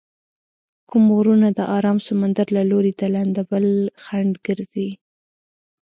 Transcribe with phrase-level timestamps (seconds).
[0.89, 3.65] کوم غرونه د ارام سمندر له لوري د لندبل
[4.03, 4.89] خنډ ګرځي؟